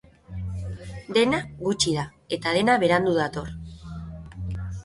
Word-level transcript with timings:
Dena 1.17 1.41
gutxi 1.59 1.93
da 1.99 2.07
eta 2.39 2.57
dena 2.57 2.79
berandu 2.85 3.15
dator. 3.19 3.55